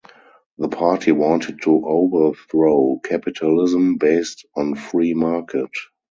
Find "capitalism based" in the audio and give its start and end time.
3.05-4.47